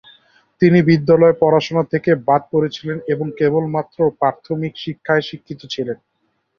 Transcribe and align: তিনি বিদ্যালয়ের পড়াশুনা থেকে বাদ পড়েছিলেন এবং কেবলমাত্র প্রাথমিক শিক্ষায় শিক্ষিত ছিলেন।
তিনি 0.61 0.79
বিদ্যালয়ের 0.89 1.39
পড়াশুনা 1.41 1.83
থেকে 1.93 2.11
বাদ 2.27 2.41
পড়েছিলেন 2.51 2.97
এবং 3.13 3.27
কেবলমাত্র 3.39 3.97
প্রাথমিক 4.19 4.73
শিক্ষায় 4.83 5.23
শিক্ষিত 5.29 5.61
ছিলেন। 5.73 5.97